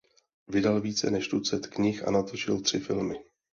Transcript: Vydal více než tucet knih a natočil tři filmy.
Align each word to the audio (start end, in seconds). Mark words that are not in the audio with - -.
Vydal 0.47 0.81
více 0.81 1.11
než 1.11 1.27
tucet 1.27 1.67
knih 1.67 2.07
a 2.07 2.11
natočil 2.11 2.61
tři 2.61 2.79
filmy. 2.79 3.15